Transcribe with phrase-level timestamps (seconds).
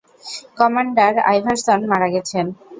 [0.57, 2.45] Commander Iverson মারা গেছেন।